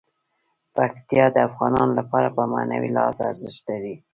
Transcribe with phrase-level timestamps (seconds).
[0.75, 3.95] پکتیکا د افغانانو لپاره په معنوي لحاظ ارزښت لري.